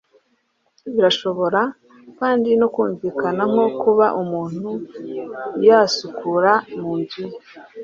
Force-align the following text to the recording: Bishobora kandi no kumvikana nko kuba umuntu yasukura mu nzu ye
Bishobora 0.95 1.61
kandi 2.19 2.49
no 2.59 2.67
kumvikana 2.73 3.41
nko 3.51 3.65
kuba 3.81 4.05
umuntu 4.21 4.69
yasukura 5.67 6.51
mu 6.79 6.91
nzu 7.01 7.23
ye 7.31 7.37